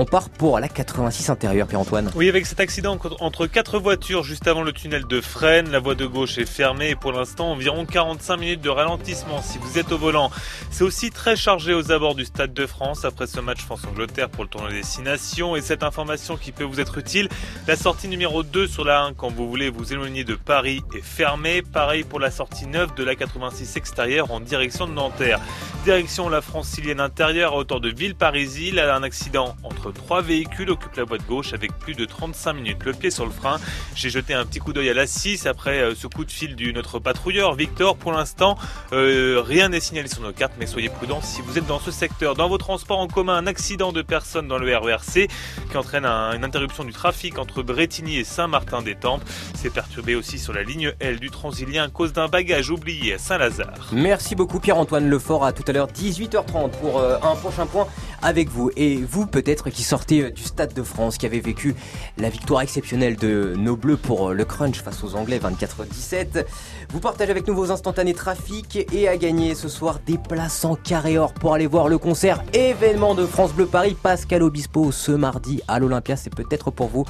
On 0.00 0.04
part 0.04 0.30
pour 0.30 0.60
la 0.60 0.68
86 0.68 1.28
intérieure, 1.28 1.66
Pierre-Antoine. 1.66 2.12
Oui, 2.14 2.28
avec 2.28 2.46
cet 2.46 2.60
accident 2.60 2.96
entre 3.18 3.48
quatre 3.48 3.80
voitures 3.80 4.22
juste 4.22 4.46
avant 4.46 4.62
le 4.62 4.70
tunnel 4.70 5.08
de 5.08 5.20
Fresnes, 5.20 5.72
la 5.72 5.80
voie 5.80 5.96
de 5.96 6.06
gauche 6.06 6.38
est 6.38 6.46
fermée 6.46 6.90
et 6.90 6.94
pour 6.94 7.10
l'instant 7.10 7.50
environ 7.50 7.84
45 7.84 8.36
minutes 8.36 8.60
de 8.60 8.68
ralentissement 8.68 9.42
si 9.42 9.58
vous 9.58 9.76
êtes 9.76 9.90
au 9.90 9.98
volant. 9.98 10.30
C'est 10.70 10.84
aussi 10.84 11.10
très 11.10 11.34
chargé 11.34 11.74
aux 11.74 11.90
abords 11.90 12.14
du 12.14 12.24
Stade 12.24 12.54
de 12.54 12.64
France 12.64 13.04
après 13.04 13.26
ce 13.26 13.40
match 13.40 13.58
France-Angleterre 13.62 14.28
pour 14.28 14.44
le 14.44 14.50
tournoi 14.50 14.70
Destination 14.70 15.56
et 15.56 15.62
cette 15.62 15.82
information 15.82 16.36
qui 16.36 16.52
peut 16.52 16.62
vous 16.62 16.78
être 16.78 16.96
utile, 16.98 17.28
la 17.66 17.74
sortie 17.74 18.06
numéro 18.06 18.44
2 18.44 18.68
sur 18.68 18.84
la 18.84 19.02
1 19.02 19.14
quand 19.14 19.32
vous 19.32 19.48
voulez 19.48 19.68
vous 19.68 19.92
éloigner 19.92 20.22
de 20.22 20.36
Paris 20.36 20.80
est 20.94 21.02
fermée. 21.02 21.62
Pareil 21.62 22.04
pour 22.04 22.20
la 22.20 22.30
sortie 22.30 22.68
9 22.68 22.94
de 22.94 23.02
la 23.02 23.16
86 23.16 23.76
extérieure 23.76 24.30
en 24.30 24.38
direction 24.38 24.86
de 24.86 24.92
Nanterre. 24.92 25.40
Direction 25.84 26.28
la 26.28 26.40
francilienne 26.40 27.00
intérieure 27.00 27.54
à 27.54 27.56
hauteur 27.56 27.80
de 27.80 27.88
Villeparisis, 27.88 28.72
là 28.72 28.94
un 28.94 29.02
accident 29.02 29.56
entre 29.64 29.87
trois 29.92 30.22
véhicules 30.22 30.70
occupe 30.70 30.94
la 30.96 31.04
de 31.04 31.22
gauche 31.22 31.52
avec 31.52 31.72
plus 31.78 31.94
de 31.94 32.04
35 32.04 32.52
minutes. 32.52 32.84
Le 32.84 32.92
pied 32.92 33.10
sur 33.10 33.24
le 33.24 33.32
frein. 33.32 33.58
J'ai 33.94 34.10
jeté 34.10 34.34
un 34.34 34.44
petit 34.44 34.58
coup 34.58 34.72
d'œil 34.72 34.90
à 34.90 34.94
la 34.94 35.06
6 35.06 35.46
après 35.46 35.78
euh, 35.80 35.94
ce 35.94 36.06
coup 36.06 36.24
de 36.24 36.30
fil 36.30 36.54
du 36.56 36.72
notre 36.72 36.98
patrouilleur 36.98 37.54
Victor. 37.54 37.96
Pour 37.96 38.12
l'instant, 38.12 38.56
euh, 38.92 39.42
rien 39.44 39.68
n'est 39.70 39.80
signalé 39.80 40.08
sur 40.08 40.22
nos 40.22 40.32
cartes, 40.32 40.52
mais 40.58 40.66
soyez 40.66 40.88
prudents 40.88 41.20
si 41.22 41.40
vous 41.42 41.58
êtes 41.58 41.66
dans 41.66 41.80
ce 41.80 41.90
secteur. 41.90 42.34
Dans 42.34 42.48
vos 42.48 42.58
transports 42.58 42.98
en 42.98 43.08
commun, 43.08 43.36
un 43.36 43.46
accident 43.46 43.92
de 43.92 44.02
personnes 44.02 44.48
dans 44.48 44.58
le 44.58 44.76
RERC 44.76 45.28
qui 45.70 45.76
entraîne 45.76 46.04
un- 46.04 46.32
une 46.34 46.44
interruption 46.44 46.84
du 46.84 46.92
trafic 46.92 47.38
entre 47.38 47.62
Bretigny 47.62 48.18
et 48.18 48.24
Saint-Martin-des-Tempes. 48.24 49.22
C'est 49.54 49.70
perturbé 49.72 50.14
aussi 50.14 50.38
sur 50.38 50.52
la 50.52 50.62
ligne 50.62 50.92
L 51.00 51.20
du 51.20 51.30
Transilien 51.30 51.84
à 51.84 51.88
cause 51.88 52.12
d'un 52.12 52.28
bagage 52.28 52.70
oublié 52.70 53.14
à 53.14 53.18
Saint-Lazare. 53.18 53.88
Merci 53.92 54.34
beaucoup 54.34 54.60
Pierre-Antoine 54.60 55.08
Lefort. 55.08 55.44
À 55.44 55.52
tout 55.52 55.64
à 55.66 55.72
l'heure 55.72 55.88
18h30 55.88 56.70
pour 56.80 56.98
euh, 56.98 57.16
un 57.22 57.34
prochain 57.36 57.66
point 57.66 57.86
avec 58.22 58.48
vous. 58.48 58.70
Et 58.76 58.96
vous 58.96 59.26
peut-être 59.26 59.70
qui 59.70 59.77
sortez 59.82 60.22
euh, 60.22 60.30
du 60.30 60.42
Stade 60.42 60.74
de 60.74 60.82
France, 60.82 61.18
qui 61.18 61.26
avez 61.26 61.40
vécu 61.40 61.74
la 62.16 62.28
victoire 62.28 62.62
exceptionnelle 62.62 63.16
de 63.16 63.54
nos 63.56 63.76
Bleus 63.76 63.96
pour 63.96 64.30
euh, 64.30 64.34
le 64.34 64.44
crunch 64.44 64.82
face 64.82 65.02
aux 65.04 65.14
Anglais 65.14 65.38
24-17. 65.38 66.44
Vous 66.90 67.00
partagez 67.00 67.30
avec 67.30 67.46
nous 67.46 67.54
vos 67.54 67.70
instantanés 67.70 68.14
trafic 68.14 68.86
et 68.92 69.08
à 69.08 69.16
gagner 69.16 69.54
ce 69.54 69.68
soir 69.68 70.00
des 70.06 70.18
places 70.18 70.64
en 70.64 70.74
carré 70.74 71.18
or 71.18 71.32
pour 71.32 71.54
aller 71.54 71.66
voir 71.66 71.88
le 71.88 71.98
concert 71.98 72.42
événement 72.52 73.14
de 73.14 73.26
France 73.26 73.52
Bleu 73.52 73.66
Paris 73.66 73.96
Pascal 74.00 74.42
Obispo 74.42 74.92
ce 74.92 75.12
mardi 75.12 75.60
à 75.68 75.78
l'Olympia. 75.78 76.16
C'est 76.16 76.34
peut-être 76.34 76.70
pour 76.70 76.88
vous 76.88 77.04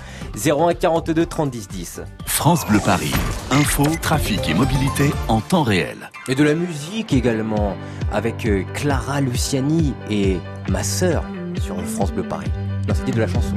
01 0.44 0.74
42 0.74 1.26
30 1.26 1.50
10 1.50 1.68
10. 1.68 2.00
France 2.26 2.66
Bleu 2.66 2.80
Paris. 2.84 3.12
Info, 3.50 3.84
trafic 4.00 4.48
et 4.48 4.54
mobilité 4.54 5.10
en 5.28 5.40
temps 5.40 5.62
réel. 5.62 6.10
Et 6.28 6.34
de 6.34 6.44
la 6.44 6.54
musique 6.54 7.12
également, 7.12 7.76
avec 8.12 8.46
euh, 8.46 8.64
Clara 8.74 9.20
Luciani 9.20 9.94
et 10.10 10.38
ma 10.68 10.82
sœur 10.82 11.24
sur 11.60 11.76
France 11.84 12.12
Bleu 12.12 12.22
Paris. 12.22 12.50
Non, 12.86 12.94
c'était 12.94 13.12
de 13.12 13.20
la 13.20 13.26
chanson. 13.26 13.54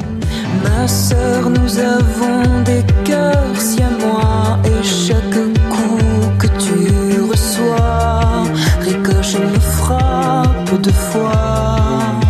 Ma 0.64 0.88
sœur, 0.88 1.50
nous 1.50 1.80
avons 1.80 2.62
des 2.64 2.84
cœurs 3.04 3.60
si 3.60 3.82
à 3.82 3.90
moi 3.90 4.60
et 4.66 4.84
chaque 4.84 5.30
coup 5.70 5.98
que 6.38 6.48
tu 6.48 7.22
reçois 7.22 8.44
ricoche 8.82 9.36
et 9.36 9.40
me 9.40 9.60
frappe 9.60 10.82
deux 10.82 10.92
fois. 10.92 12.21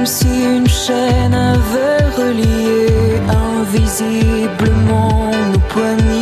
Comme 0.00 0.06
si 0.06 0.44
une 0.56 0.66
chaîne 0.66 1.34
avait 1.34 2.08
relié 2.16 3.20
invisiblement 3.60 5.30
nos 5.52 5.58
poignets 5.68 6.19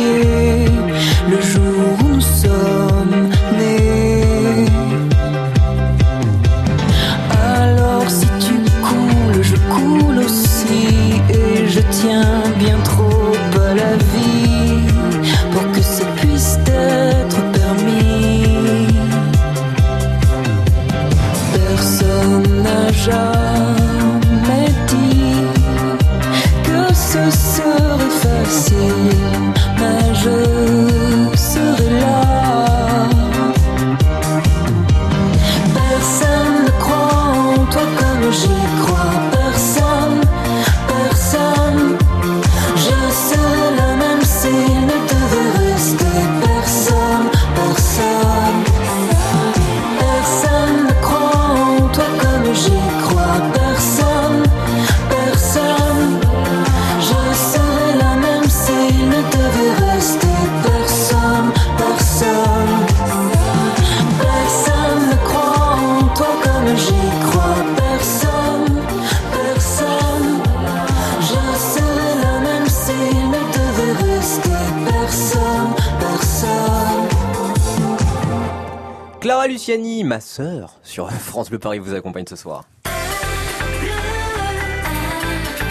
Luciani, 79.47 80.03
ma 80.03 80.19
sœur, 80.19 80.79
sur 80.83 81.11
France 81.11 81.49
Bleu 81.49 81.59
Paris 81.59 81.79
vous 81.79 81.93
accompagne 81.93 82.25
ce 82.27 82.35
soir. 82.35 82.65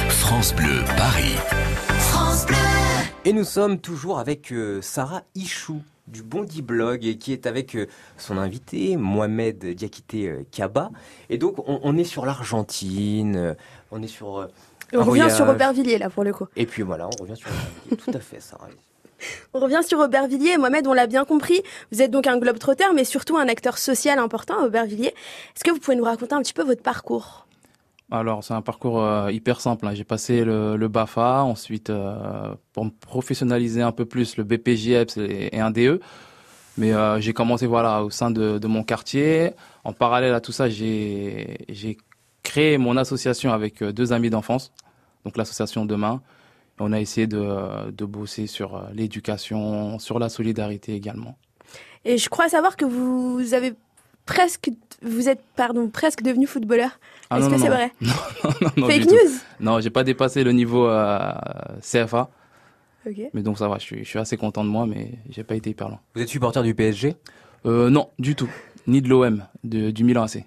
France 0.09 0.55
Bleu 0.55 0.85
Paris. 0.97 1.37
Et 3.25 3.33
nous 3.33 3.45
sommes 3.45 3.79
toujours 3.79 4.19
avec 4.19 4.53
euh, 4.53 4.81
Sarah 4.83 5.23
Ichou 5.35 5.83
du 6.07 6.23
Bondi 6.23 6.63
Blog 6.63 7.05
et 7.05 7.19
qui 7.19 7.33
est 7.33 7.47
avec 7.47 7.75
euh, 7.75 7.87
son 8.17 8.39
invité 8.39 8.97
Mohamed 8.97 9.75
Diakité 9.75 10.29
euh, 10.29 10.47
Kaba. 10.51 10.91
Et 11.29 11.37
donc 11.37 11.59
on, 11.67 11.81
on 11.83 11.97
est 11.97 12.05
sur 12.05 12.25
l'Argentine, 12.25 13.37
euh, 13.37 13.55
on 13.91 14.03
est 14.03 14.09
sur... 14.09 14.39
euh, 14.39 14.47
on 14.95 15.05
revient 15.05 15.29
sur. 15.31 15.47
Aubervilliers 15.49 15.99
là 15.99 16.09
pour 16.09 16.25
le 16.25 16.33
coup. 16.33 16.47
Et 16.57 16.65
puis 16.65 16.83
voilà, 16.83 17.09
on 17.09 17.23
revient 17.23 17.37
sur 17.37 17.51
l'Argentine. 17.51 17.97
Tout 17.97 18.17
à 18.17 18.21
fait 18.21 18.41
Sarah. 18.41 18.69
On 19.55 19.61
revient 19.61 19.81
sur 19.87 19.99
Aubervilliers. 19.99 20.59
Mohamed, 20.59 20.87
on 20.87 20.93
l'a 20.93 21.07
bien 21.07 21.25
compris. 21.25 21.63
Vous 21.93 22.03
êtes 22.03 22.11
donc 22.11 22.27
un 22.27 22.39
globe-trotteur, 22.39 22.93
mais 22.95 23.05
surtout 23.05 23.37
un 23.37 23.49
acteur 23.49 23.79
social 23.79 24.19
important 24.19 24.61
à 24.61 24.67
Aubervilliers. 24.67 25.15
Est-ce 25.55 25.65
que 25.65 25.71
vous 25.71 25.79
pouvez 25.79 25.97
nous 25.97 26.05
raconter 26.05 26.35
un 26.35 26.43
petit 26.43 26.53
peu 26.53 26.63
votre 26.63 26.83
parcours? 26.83 27.47
Alors, 28.11 28.43
c'est 28.43 28.55
un 28.55 28.63
parcours 28.63 29.03
euh, 29.03 29.31
hyper 29.31 29.61
simple. 29.61 29.87
hein. 29.87 29.95
J'ai 29.95 30.05
passé 30.05 30.43
le, 30.45 30.89
BAFA, 30.89 31.43
ensuite, 31.43 31.91
euh, 31.91 32.55
pour 32.73 32.87
me 32.87 32.91
professionnaliser 32.91 33.83
un 33.83 33.93
peu 33.93 34.07
plus, 34.07 34.37
le 34.39 34.45
BPJEPS 34.45 35.19
et, 35.19 35.61
un 35.61 35.71
DE. 35.71 36.01
Mais 36.79 36.95
euh, 36.95 37.21
j'ai 37.21 37.35
commencé 37.35 37.67
voilà, 37.67 38.03
au 38.05 38.11
sein 38.11 38.31
de, 38.31 38.67
mon 38.67 38.83
quartier. 38.83 39.53
En 39.85 39.93
parallèle 39.93 40.33
à 40.33 40.41
tout 40.41 40.53
ça, 40.53 40.69
j'ai 40.69 41.99
créé 42.43 42.79
mon 42.79 42.97
association 42.97 43.53
avec 43.53 43.83
deux 43.83 44.13
amis 44.13 44.31
d'enfance, 44.31 44.73
donc 45.25 45.37
l'association 45.37 45.85
Demain. 45.85 46.23
On 46.81 46.93
a 46.93 47.01
essayé 47.01 47.27
de, 47.27 47.91
de 47.91 48.05
bosser 48.05 48.47
sur 48.47 48.77
euh, 48.77 48.83
l'éducation, 48.95 49.99
sur 49.99 50.19
la 50.19 50.29
solidarité 50.29 50.95
également. 50.95 51.37
Et 52.05 52.19
je 52.19 52.29
crois 52.29 52.49
savoir 52.49 52.77
que 52.77 52.85
vous 52.85 53.55
avez 53.55 53.75
presque, 54.27 54.71
vous 55.03 55.29
êtes 55.29 55.41
pardon 55.57 55.89
presque 55.89 56.23
devenu 56.23 56.47
footballeur. 56.47 56.99
Ah, 57.31 57.39
Est-ce 57.41 57.51
que 57.51 57.59
c'est 57.59 57.69
vrai 57.69 57.93
Non, 58.01 58.13
non, 58.45 58.71
non, 58.77 58.87
Fake 58.87 59.01
du 59.03 59.07
tout. 59.09 59.15
news 59.15 59.31
Non, 59.61 59.81
j'ai 59.81 59.91
pas 59.91 60.05
dépassé 60.05 60.45
le 60.45 60.53
niveau 60.53 60.87
euh, 60.89 61.33
CFA. 61.81 62.31
Ok. 63.07 63.21
Mais 63.33 63.43
donc 63.43 63.59
ça 63.59 63.69
va, 63.69 63.79
je 63.79 63.85
suis, 63.85 63.99
je 64.05 64.09
suis 64.09 64.19
assez 64.19 64.37
content 64.37 64.65
de 64.65 64.69
moi, 64.71 64.87
mais 64.87 65.13
j'ai 65.31 65.45
pas 65.45 65.55
été 65.57 65.71
hyper 65.71 65.89
loin. 65.89 66.01
Vous 66.15 66.23
êtes 66.23 66.29
supporter 66.29 66.63
du 66.63 66.75
PSG 66.75 67.17
Euh, 67.67 67.91
non, 67.91 68.11
du 68.19 68.35
tout. 68.35 68.51
Ni 68.87 69.03
de 69.03 69.09
l'OM, 69.09 69.45
du 69.65 70.05
Milan 70.05 70.23
AC. 70.23 70.45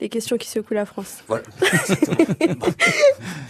Les 0.00 0.08
questions 0.10 0.36
qui 0.36 0.48
secouent 0.48 0.74
la 0.74 0.84
France. 0.84 1.24
Voilà. 1.26 1.44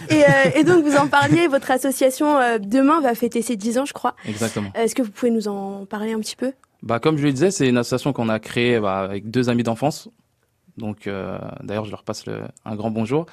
Et, 0.08 0.22
euh, 0.22 0.28
et 0.54 0.62
donc 0.64 0.84
vous 0.84 0.94
en 0.96 1.08
parliez, 1.08 1.48
votre 1.48 1.70
association 1.72 2.38
euh, 2.38 2.58
demain 2.60 3.00
va 3.00 3.14
fêter 3.16 3.42
ses 3.42 3.56
10 3.56 3.78
ans, 3.78 3.84
je 3.84 3.92
crois. 3.92 4.14
Exactement. 4.28 4.70
Est-ce 4.74 4.94
que 4.94 5.02
vous 5.02 5.10
pouvez 5.10 5.32
nous 5.32 5.48
en 5.48 5.84
parler 5.84 6.12
un 6.12 6.20
petit 6.20 6.36
peu? 6.36 6.52
Bah, 6.84 7.00
comme 7.00 7.16
je 7.18 7.24
le 7.26 7.32
disais, 7.32 7.50
c'est 7.50 7.68
une 7.68 7.76
association 7.78 8.12
qu'on 8.12 8.28
a 8.28 8.38
créée 8.38 8.78
bah, 8.78 8.98
avec 8.98 9.28
deux 9.30 9.48
amis 9.48 9.64
d'enfance. 9.64 10.08
Donc, 10.76 11.08
euh, 11.08 11.36
d'ailleurs, 11.62 11.84
je 11.86 11.90
leur 11.90 12.04
passe 12.04 12.24
le- 12.26 12.42
un 12.64 12.76
grand 12.76 12.92
bonjour. 12.92 13.26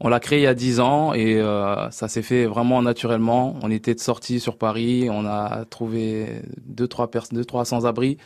On 0.00 0.08
l'a 0.08 0.20
créée 0.20 0.40
il 0.40 0.42
y 0.42 0.46
a 0.48 0.54
10 0.54 0.80
ans 0.80 1.14
et 1.14 1.40
euh, 1.40 1.90
ça 1.90 2.08
s'est 2.08 2.22
fait 2.22 2.44
vraiment 2.44 2.82
naturellement. 2.82 3.56
On 3.62 3.70
était 3.70 3.94
de 3.94 4.00
sortie 4.00 4.38
sur 4.40 4.58
Paris, 4.58 5.08
on 5.10 5.24
a 5.24 5.64
trouvé 5.70 6.42
deux, 6.66 6.88
trois 6.88 7.10
personnes, 7.10 7.38
deux, 7.38 7.44
trois 7.46 7.64
sans-abri. 7.64 8.18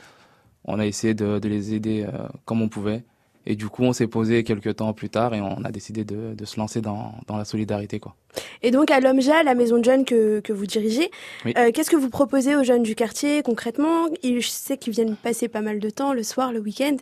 On 0.64 0.80
a 0.80 0.86
essayé 0.86 1.14
de, 1.14 1.38
de 1.38 1.48
les 1.48 1.74
aider 1.74 2.04
euh, 2.04 2.26
comme 2.44 2.62
on 2.62 2.68
pouvait. 2.68 3.04
Et 3.46 3.54
du 3.56 3.68
coup, 3.68 3.84
on 3.84 3.92
s'est 3.92 4.06
posé 4.08 4.42
quelques 4.44 4.76
temps 4.76 4.92
plus 4.92 5.08
tard 5.08 5.32
et 5.34 5.40
on 5.40 5.64
a 5.64 5.70
décidé 5.70 6.04
de, 6.04 6.34
de 6.34 6.44
se 6.44 6.58
lancer 6.58 6.80
dans, 6.80 7.14
dans 7.28 7.36
la 7.36 7.44
solidarité, 7.44 8.00
quoi. 8.00 8.14
Et 8.62 8.70
donc 8.70 8.90
à 8.90 9.00
l'OMJA, 9.00 9.42
la 9.44 9.54
maison 9.54 9.78
de 9.78 9.84
jeunes 9.84 10.04
que, 10.04 10.40
que 10.40 10.52
vous 10.52 10.66
dirigez, 10.66 11.10
Oui. 11.44 11.54
euh, 11.56 11.70
qu'est-ce 11.72 11.90
que 11.90 11.96
vous 11.96 12.10
proposez 12.10 12.56
aux 12.56 12.64
jeunes 12.64 12.82
du 12.82 12.94
quartier 12.94 13.42
concrètement? 13.42 14.08
Je 14.22 14.40
sais 14.48 14.76
qu'ils 14.76 14.92
viennent 14.92 15.16
passer 15.16 15.48
pas 15.48 15.60
mal 15.62 15.78
de 15.78 15.88
temps 15.90 16.12
le 16.12 16.22
soir, 16.22 16.52
le 16.52 16.60
week-end. 16.60 16.96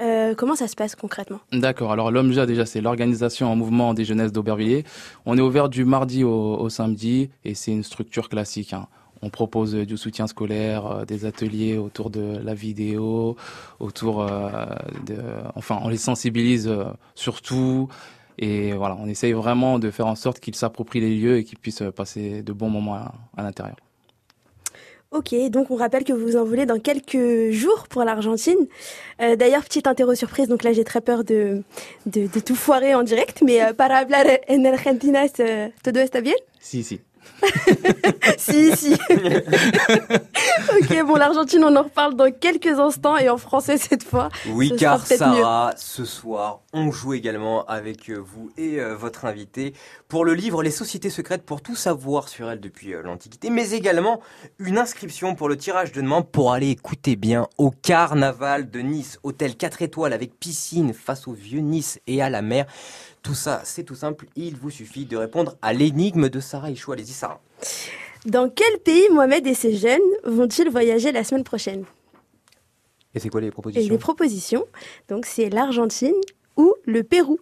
Euh, 0.00 0.34
comment 0.36 0.54
ça 0.54 0.68
se 0.68 0.76
passe 0.76 0.94
concrètement? 0.94 1.40
D'accord. 1.52 1.90
Alors 1.90 2.12
l'OMJA 2.12 2.46
déjà 2.46 2.64
c'est 2.66 2.80
l'organisation 2.80 3.50
en 3.50 3.56
mouvement 3.56 3.94
des 3.94 4.04
jeunesses 4.04 4.30
d'Aubervilliers. 4.32 4.84
On 5.26 5.36
est 5.36 5.40
ouvert 5.40 5.68
du 5.68 5.84
mardi 5.84 6.22
au, 6.22 6.30
au 6.56 6.68
samedi 6.68 7.30
et 7.44 7.54
c'est 7.54 7.72
une 7.72 7.82
structure 7.82 8.28
classique. 8.28 8.72
hein. 8.74 8.86
On 9.22 9.30
propose 9.30 9.74
euh, 9.74 9.86
du 9.86 9.96
soutien 9.96 10.26
scolaire, 10.26 10.86
euh, 10.86 11.04
des 11.04 11.24
ateliers 11.24 11.76
autour 11.76 12.10
de 12.10 12.38
la 12.42 12.54
vidéo, 12.54 13.36
autour 13.80 14.22
euh, 14.22 14.66
de, 15.06 15.16
enfin 15.54 15.78
on 15.82 15.88
les 15.88 15.96
sensibilise 15.96 16.70
surtout 17.14 17.88
et 18.38 18.72
voilà 18.72 18.96
on 19.00 19.06
essaye 19.08 19.32
vraiment 19.32 19.78
de 19.78 19.90
faire 19.90 20.06
en 20.06 20.14
sorte 20.14 20.40
qu'ils 20.40 20.54
s'approprient 20.54 21.00
les 21.00 21.16
lieux 21.16 21.38
et 21.38 21.44
qu'ils 21.44 21.58
puissent 21.58 21.82
passer 21.94 22.42
de 22.42 22.52
bons 22.52 22.70
moments 22.70 22.94
à, 22.94 23.14
à 23.36 23.42
l'intérieur. 23.42 23.76
Ok, 25.10 25.34
donc 25.48 25.70
on 25.70 25.76
rappelle 25.76 26.04
que 26.04 26.12
vous 26.12 26.20
vous 26.20 26.36
envolez 26.36 26.66
dans 26.66 26.78
quelques 26.78 27.50
jours 27.50 27.88
pour 27.88 28.04
l'Argentine. 28.04 28.58
Euh, 29.22 29.36
D'ailleurs, 29.36 29.64
petite 29.64 29.86
interro 29.86 30.14
surprise, 30.14 30.48
donc 30.48 30.62
là 30.64 30.74
j'ai 30.74 30.84
très 30.84 31.00
peur 31.00 31.24
de, 31.24 31.62
de, 32.04 32.26
de 32.26 32.40
tout 32.40 32.54
foirer 32.54 32.94
en 32.94 33.02
direct, 33.02 33.40
mais 33.42 33.62
euh, 33.62 33.72
para 33.76 33.96
hablar 33.96 34.26
en 34.50 34.64
Argentina, 34.66 35.26
todo 35.82 36.00
está 36.00 36.20
bien? 36.20 36.34
Si 36.60 36.82
si. 36.82 37.00
Si, 38.38 38.76
si. 38.76 38.92
ok, 39.10 41.06
bon, 41.06 41.14
l'Argentine, 41.16 41.64
on 41.64 41.76
en 41.76 41.82
reparle 41.82 42.14
dans 42.14 42.30
quelques 42.30 42.78
instants 42.78 43.16
et 43.16 43.28
en 43.28 43.36
français 43.36 43.76
cette 43.76 44.04
fois. 44.04 44.28
Oui, 44.48 44.68
Ce 44.70 44.74
car 44.74 44.98
mieux. 44.98 45.16
Sarah, 45.16 45.72
ce 45.76 46.04
soir, 46.04 46.60
on 46.78 46.92
joue 46.92 47.14
également 47.14 47.64
avec 47.66 48.08
euh, 48.08 48.16
vous 48.16 48.50
et 48.56 48.80
euh, 48.80 48.94
votre 48.94 49.24
invité 49.24 49.74
pour 50.06 50.24
le 50.24 50.34
livre 50.34 50.62
Les 50.62 50.70
sociétés 50.70 51.10
secrètes 51.10 51.42
pour 51.42 51.60
tout 51.60 51.74
savoir 51.74 52.28
sur 52.28 52.48
elles 52.50 52.60
depuis 52.60 52.94
euh, 52.94 53.02
l'Antiquité, 53.02 53.50
mais 53.50 53.70
également 53.72 54.20
une 54.58 54.78
inscription 54.78 55.34
pour 55.34 55.48
le 55.48 55.56
tirage 55.56 55.92
de 55.92 56.00
demain 56.00 56.22
pour 56.22 56.52
aller 56.52 56.70
écouter 56.70 57.16
bien 57.16 57.48
au 57.58 57.70
carnaval 57.70 58.70
de 58.70 58.80
Nice, 58.80 59.18
hôtel 59.24 59.56
4 59.56 59.82
étoiles 59.82 60.12
avec 60.12 60.38
piscine 60.38 60.94
face 60.94 61.26
au 61.26 61.32
vieux 61.32 61.60
Nice 61.60 62.00
et 62.06 62.22
à 62.22 62.30
la 62.30 62.42
mer. 62.42 62.66
Tout 63.22 63.34
ça, 63.34 63.60
c'est 63.64 63.82
tout 63.84 63.96
simple, 63.96 64.26
il 64.36 64.56
vous 64.56 64.70
suffit 64.70 65.04
de 65.04 65.16
répondre 65.16 65.56
à 65.60 65.72
l'énigme 65.72 66.28
de 66.28 66.40
Sarah 66.40 66.70
Ichou. 66.70 66.92
Allez-y, 66.92 67.12
Sarah. 67.12 67.40
Dans 68.26 68.48
quel 68.48 68.78
pays 68.78 69.08
Mohamed 69.10 69.46
et 69.46 69.54
ses 69.54 69.74
jeunes 69.76 70.00
vont-ils 70.24 70.70
voyager 70.70 71.12
la 71.12 71.24
semaine 71.24 71.44
prochaine? 71.44 71.84
Et 73.14 73.20
c'est 73.20 73.30
quoi 73.30 73.40
les 73.40 73.48
Et 73.48 73.50
propositions? 73.50 73.92
les 73.92 73.98
propositions, 73.98 74.66
donc 75.08 75.26
c'est 75.26 75.48
l'Argentine 75.48 76.14
ou 76.58 76.74
le 76.84 77.02
Pérou. 77.02 77.38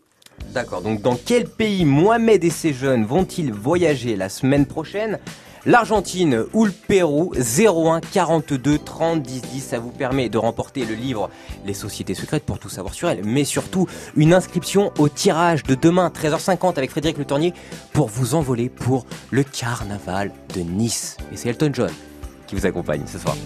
D'accord, 0.52 0.82
donc 0.82 1.02
dans 1.02 1.16
quel 1.16 1.48
pays 1.48 1.84
Mohamed 1.84 2.44
et 2.44 2.50
ses 2.50 2.72
jeunes 2.72 3.04
vont-ils 3.04 3.52
voyager 3.52 4.14
la 4.14 4.28
semaine 4.28 4.66
prochaine? 4.66 5.18
L'Argentine 5.64 6.44
ou 6.52 6.64
le 6.64 6.70
Pérou? 6.70 7.32
01 7.34 8.00
42 8.00 8.78
30 8.78 9.20
10 9.20 9.42
10, 9.42 9.60
ça 9.60 9.80
vous 9.80 9.90
permet 9.90 10.28
de 10.28 10.38
remporter 10.38 10.84
le 10.84 10.94
livre 10.94 11.28
Les 11.64 11.74
sociétés 11.74 12.14
secrètes 12.14 12.44
pour 12.44 12.60
tout 12.60 12.68
savoir 12.68 12.94
sur 12.94 13.08
elles, 13.08 13.24
mais 13.24 13.42
surtout 13.42 13.88
une 14.16 14.32
inscription 14.32 14.92
au 14.98 15.08
tirage 15.08 15.64
de 15.64 15.74
demain 15.74 16.12
13h50 16.14 16.76
avec 16.76 16.90
Frédéric 16.90 17.18
Le 17.18 17.24
Tournier 17.24 17.52
pour 17.92 18.06
vous 18.06 18.36
envoler 18.36 18.68
pour 18.68 19.06
le 19.32 19.42
carnaval 19.42 20.30
de 20.54 20.60
Nice. 20.60 21.16
Et 21.32 21.36
c'est 21.36 21.48
Elton 21.48 21.70
John 21.72 21.90
qui 22.46 22.54
vous 22.54 22.64
accompagne 22.64 23.02
ce 23.06 23.18
soir. 23.18 23.36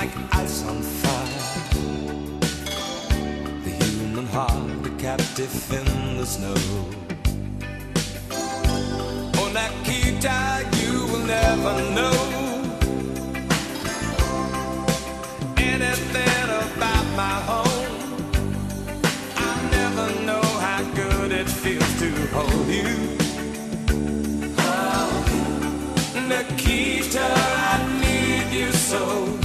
Like 0.00 0.16
ice 0.32 0.64
on 0.64 0.80
fire 0.80 1.42
The 3.64 3.70
human 3.84 4.26
heart, 4.26 4.86
a 4.86 4.90
captive 5.06 5.54
in 5.78 6.16
the 6.16 6.24
snow 6.24 6.60
Oh, 9.38 9.48
Nikita, 9.58 10.38
you 10.80 10.92
will 11.10 11.26
never 11.38 11.74
know 11.96 12.16
Anything 15.72 16.48
about 16.64 17.06
my 17.22 17.36
home 17.50 17.96
I 19.48 19.52
never 19.78 20.06
know 20.28 20.46
how 20.66 20.82
good 20.94 21.30
it 21.32 21.48
feels 21.62 21.92
to 22.02 22.10
hold 22.36 22.68
you. 22.78 22.92
Oh, 24.58 25.10
Nikita, 26.30 27.26
I 27.72 27.78
need 28.02 28.48
you 28.60 28.72
so. 28.72 29.39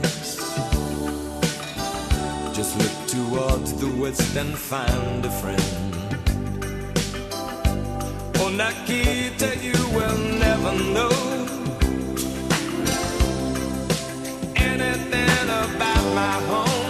just 2.52 2.76
look 2.78 3.06
towards 3.06 3.72
the 3.74 3.88
west 4.00 4.36
and 4.36 4.56
find 4.56 5.24
a 5.24 5.30
friend. 5.30 5.94
Oh, 8.36 8.50
Nikita, 8.50 9.56
you 9.58 9.78
will 9.96 10.18
never 10.38 10.72
know 10.94 11.10
anything 14.56 15.48
about 15.48 16.04
my 16.14 16.32
home. 16.48 16.83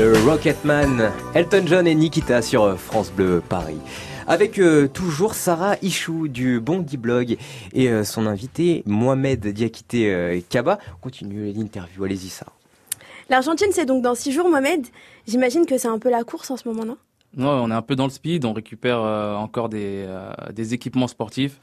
Le 0.00 0.14
Rocketman, 0.24 1.12
Elton 1.34 1.62
John 1.66 1.86
et 1.86 1.94
Nikita 1.94 2.40
sur 2.40 2.62
euh, 2.62 2.76
France 2.76 3.12
Bleu 3.12 3.42
Paris. 3.46 3.76
Avec 4.26 4.58
euh, 4.58 4.88
toujours 4.88 5.34
Sarah 5.34 5.76
Ichou 5.82 6.26
du 6.26 6.58
Bondi 6.58 6.96
Blog 6.96 7.36
et 7.74 7.90
euh, 7.90 8.02
son 8.02 8.24
invité 8.24 8.82
Mohamed 8.86 9.46
Diakité 9.48 10.10
euh, 10.10 10.40
Kaba. 10.48 10.78
On 10.96 11.02
continue 11.02 11.52
l'interview, 11.52 12.02
allez-y 12.04 12.30
Sarah. 12.30 12.54
L'Argentine, 13.28 13.68
c'est 13.72 13.84
donc 13.84 14.02
dans 14.02 14.14
six 14.14 14.32
jours, 14.32 14.48
Mohamed. 14.48 14.86
J'imagine 15.28 15.66
que 15.66 15.76
c'est 15.76 15.88
un 15.88 15.98
peu 15.98 16.08
la 16.08 16.24
course 16.24 16.50
en 16.50 16.56
ce 16.56 16.66
moment, 16.66 16.86
non? 16.86 16.96
Ouais, 17.36 17.44
on 17.44 17.70
est 17.70 17.74
un 17.74 17.82
peu 17.82 17.94
dans 17.94 18.06
le 18.06 18.10
speed, 18.10 18.46
on 18.46 18.54
récupère 18.54 19.02
euh, 19.02 19.34
encore 19.34 19.68
des, 19.68 20.06
euh, 20.06 20.32
des 20.50 20.72
équipements 20.72 21.08
sportifs. 21.08 21.60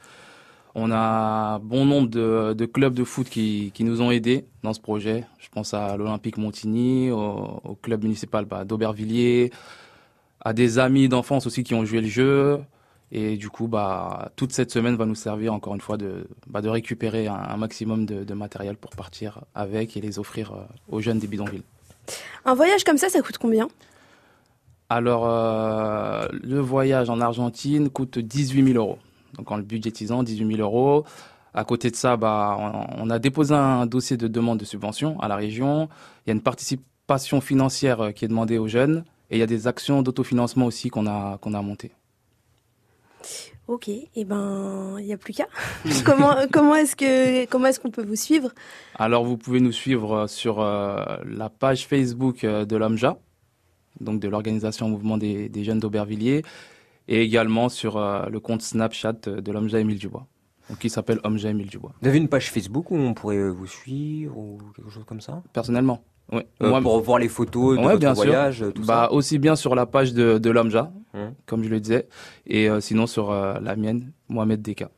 On 0.80 0.92
a 0.92 1.58
bon 1.58 1.84
nombre 1.84 2.08
de, 2.08 2.54
de 2.56 2.64
clubs 2.64 2.94
de 2.94 3.02
foot 3.02 3.28
qui, 3.28 3.72
qui 3.74 3.82
nous 3.82 4.00
ont 4.00 4.12
aidés 4.12 4.44
dans 4.62 4.72
ce 4.72 4.80
projet. 4.80 5.24
Je 5.40 5.48
pense 5.48 5.74
à 5.74 5.96
l'Olympique 5.96 6.38
Montigny, 6.38 7.10
au, 7.10 7.60
au 7.64 7.74
club 7.74 8.04
municipal 8.04 8.44
bah, 8.44 8.64
d'Aubervilliers, 8.64 9.50
à 10.40 10.52
des 10.52 10.78
amis 10.78 11.08
d'enfance 11.08 11.48
aussi 11.48 11.64
qui 11.64 11.74
ont 11.74 11.84
joué 11.84 12.00
le 12.00 12.06
jeu. 12.06 12.60
Et 13.10 13.36
du 13.36 13.50
coup, 13.50 13.66
bah, 13.66 14.30
toute 14.36 14.52
cette 14.52 14.70
semaine 14.70 14.94
va 14.94 15.04
nous 15.04 15.16
servir 15.16 15.52
encore 15.52 15.74
une 15.74 15.80
fois 15.80 15.96
de, 15.96 16.28
bah, 16.46 16.60
de 16.60 16.68
récupérer 16.68 17.26
un, 17.26 17.34
un 17.34 17.56
maximum 17.56 18.06
de, 18.06 18.22
de 18.22 18.34
matériel 18.34 18.76
pour 18.76 18.92
partir 18.92 19.40
avec 19.56 19.96
et 19.96 20.00
les 20.00 20.20
offrir 20.20 20.52
euh, 20.52 20.62
aux 20.90 21.00
jeunes 21.00 21.18
des 21.18 21.26
bidonvilles. 21.26 21.64
Un 22.44 22.54
voyage 22.54 22.84
comme 22.84 22.98
ça, 22.98 23.08
ça 23.08 23.20
coûte 23.20 23.38
combien? 23.38 23.66
Alors, 24.90 25.26
euh, 25.26 26.28
le 26.32 26.60
voyage 26.60 27.10
en 27.10 27.20
Argentine 27.20 27.90
coûte 27.90 28.20
18 28.20 28.72
000 28.72 28.78
euros. 28.78 28.98
Donc, 29.38 29.50
en 29.50 29.56
le 29.56 29.62
budgétisant, 29.62 30.22
18 30.22 30.56
000 30.56 30.60
euros. 30.60 31.04
À 31.54 31.64
côté 31.64 31.90
de 31.90 31.96
ça, 31.96 32.16
bah, 32.16 32.56
on, 32.98 33.08
a 33.08 33.18
déposé 33.18 33.54
un 33.54 33.86
dossier 33.86 34.16
de 34.16 34.28
demande 34.28 34.58
de 34.58 34.64
subvention 34.64 35.18
à 35.20 35.28
la 35.28 35.36
région. 35.36 35.88
Il 36.26 36.30
y 36.30 36.32
a 36.32 36.34
une 36.34 36.42
participation 36.42 37.40
financière 37.40 38.00
euh, 38.00 38.10
qui 38.10 38.24
est 38.24 38.28
demandée 38.28 38.58
aux 38.58 38.68
jeunes. 38.68 39.04
Et 39.30 39.36
il 39.36 39.40
y 39.40 39.42
a 39.42 39.46
des 39.46 39.66
actions 39.66 40.02
d'autofinancement 40.02 40.66
aussi 40.66 40.88
qu'on 40.88 41.06
a, 41.06 41.38
qu'on 41.38 41.54
a 41.54 41.62
montées. 41.62 41.92
Ok, 43.66 43.88
et 43.88 44.24
ben, 44.24 44.96
il 44.98 45.04
n'y 45.04 45.12
a 45.12 45.18
plus 45.18 45.34
qu'à. 45.34 45.46
comment 46.06 46.34
comment 46.50 46.74
est-ce 46.74 46.96
que 46.96 47.44
comment 47.46 47.66
est-ce 47.66 47.78
qu'on 47.78 47.90
peut 47.90 48.04
vous 48.04 48.16
suivre? 48.16 48.50
Alors, 48.94 49.24
vous 49.24 49.36
pouvez 49.36 49.60
nous 49.60 49.72
suivre 49.72 50.12
euh, 50.12 50.26
sur 50.26 50.60
euh, 50.60 51.04
la 51.26 51.50
page 51.50 51.86
Facebook 51.86 52.46
de 52.46 52.76
l'OMJA, 52.76 53.18
donc 54.00 54.20
de 54.20 54.28
l'Organisation 54.28 54.88
Mouvement 54.88 55.18
des, 55.18 55.50
des 55.50 55.64
Jeunes 55.64 55.80
d'Aubervilliers, 55.80 56.44
et 57.08 57.22
également 57.22 57.68
sur 57.68 57.96
euh, 57.96 58.26
le 58.26 58.38
compte 58.40 58.62
Snapchat 58.62 59.12
de 59.26 59.52
l'OMJA 59.52 59.80
Émile 59.80 59.98
Dubois, 59.98 60.26
qui 60.78 60.90
s'appelle 60.90 61.18
OMJA 61.24 61.50
Émile 61.50 61.68
Dubois. 61.68 61.92
Vous 62.02 62.08
avez 62.08 62.18
une 62.18 62.28
page 62.28 62.50
Facebook 62.50 62.90
où 62.90 62.96
on 62.96 63.14
pourrait 63.14 63.36
euh, 63.36 63.48
vous 63.50 63.66
suivre 63.66 64.36
ou 64.36 64.58
quelque 64.76 64.90
chose 64.90 65.04
comme 65.06 65.20
ça? 65.20 65.42
Personnellement, 65.52 66.02
oui. 66.32 66.42
Euh, 66.62 66.68
Moi- 66.68 66.82
Pour 66.82 67.00
voir 67.00 67.18
les 67.18 67.28
photos 67.28 67.76
de 67.76 67.80
Ouais, 67.80 67.86
votre 67.88 67.98
bien 68.00 68.14
sûr. 68.14 68.24
voyage, 68.24 68.64
tout 68.74 68.82
bah, 68.82 69.06
ça? 69.08 69.12
Aussi 69.12 69.38
bien 69.38 69.56
sur 69.56 69.74
la 69.74 69.86
page 69.86 70.12
de, 70.12 70.38
de 70.38 70.50
l'OMJA, 70.50 70.92
Hum. 71.14 71.32
comme 71.46 71.64
je 71.64 71.70
le 71.70 71.80
disais, 71.80 72.06
et 72.46 72.68
euh, 72.68 72.80
sinon 72.80 73.06
sur 73.06 73.30
euh, 73.30 73.58
la 73.62 73.76
mienne, 73.76 74.12
Mohamed 74.28 74.60
Deka, 74.60 74.90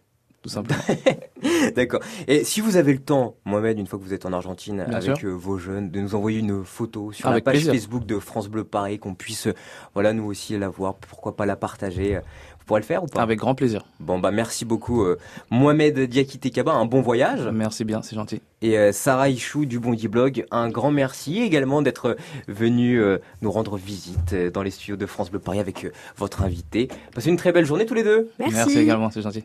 tout 0.42 0.48
simplement. 0.48 0.80
D'accord. 1.74 2.00
Et 2.28 2.44
si 2.44 2.60
vous 2.60 2.76
avez 2.76 2.92
le 2.92 2.98
temps, 3.00 3.34
Mohamed, 3.44 3.78
une 3.78 3.86
fois 3.86 3.98
que 3.98 4.04
vous 4.04 4.14
êtes 4.14 4.26
en 4.26 4.32
Argentine 4.32 4.84
Bien 4.88 4.96
avec 4.98 5.16
sûr. 5.18 5.28
euh, 5.28 5.32
vos 5.32 5.58
jeunes, 5.58 5.90
de 5.90 6.00
nous 6.00 6.14
envoyer 6.14 6.38
une 6.38 6.64
photo 6.64 7.12
sur 7.12 7.28
Avec 7.28 7.44
la 7.44 7.52
page 7.52 7.62
plaisir. 7.62 7.72
Facebook 7.74 8.06
de 8.06 8.18
France 8.18 8.48
Bleu 8.48 8.64
Paris, 8.64 8.98
qu'on 8.98 9.14
puisse, 9.14 9.46
euh, 9.48 9.54
voilà, 9.94 10.12
nous 10.12 10.24
aussi 10.24 10.56
la 10.58 10.68
voir, 10.68 10.94
pourquoi 10.94 11.36
pas 11.36 11.46
la 11.46 11.56
partager. 11.56 12.16
euh, 12.16 12.20
Vous 12.58 12.64
pourrez 12.66 12.80
le 12.80 12.86
faire 12.86 13.02
ou 13.02 13.06
pas? 13.06 13.22
Avec 13.22 13.38
grand 13.38 13.54
plaisir. 13.54 13.84
Bon, 14.00 14.18
bah 14.18 14.30
merci 14.30 14.64
beaucoup, 14.64 15.02
euh, 15.02 15.18
Mohamed 15.50 15.98
Diakité 16.00 16.50
Kaba, 16.50 16.72
un 16.72 16.84
bon 16.86 17.00
voyage. 17.00 17.48
Merci 17.52 17.84
bien, 17.84 18.00
c'est 18.02 18.16
gentil. 18.16 18.40
Et 18.62 18.78
euh, 18.78 18.92
Sarah 18.92 19.28
Ichou 19.30 19.64
du 19.66 19.78
Bondi 19.78 20.08
Blog, 20.08 20.44
un 20.50 20.68
grand 20.68 20.90
merci 20.90 21.40
également 21.40 21.80
d'être 21.82 22.16
venu 22.48 23.00
euh, 23.00 23.18
nous 23.42 23.50
rendre 23.50 23.76
visite 23.76 24.34
dans 24.34 24.62
les 24.62 24.70
studios 24.70 24.96
de 24.96 25.06
France 25.06 25.30
Bleu 25.30 25.38
Paris 25.40 25.60
avec 25.60 25.84
euh, 25.84 25.92
votre 26.16 26.42
invité. 26.42 26.88
Passez 27.14 27.30
une 27.30 27.36
très 27.38 27.52
belle 27.52 27.64
journée 27.66 27.86
tous 27.86 27.94
les 27.94 28.02
deux. 28.04 28.30
Merci. 28.38 28.54
Merci 28.54 28.78
également, 28.78 29.10
c'est 29.10 29.22
gentil. 29.22 29.42